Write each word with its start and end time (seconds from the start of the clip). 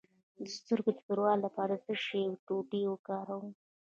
د 0.37 0.39
سترګو 0.55 0.89
د 0.95 0.99
توروالي 1.07 1.41
لپاره 1.45 1.73
د 1.75 1.81
څه 1.85 1.93
شي 2.05 2.21
ټوټې 2.45 2.81
وکاروم؟ 2.87 3.47